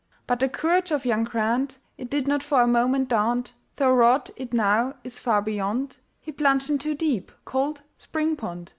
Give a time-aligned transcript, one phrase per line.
[0.25, 4.31] But the courage of young Grant, It did not for a moment daunt, Though rod
[4.35, 8.69] it now is far beyond, He plunged into deep, cold spring pond.